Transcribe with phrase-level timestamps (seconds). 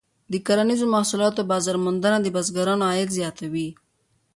[0.31, 3.69] د کرنیزو محصولاتو بازار موندنه د بزګرانو عاید زیاتوي.